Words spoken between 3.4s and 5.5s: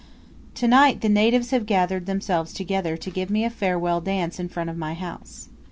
a farewell dance in front of my house.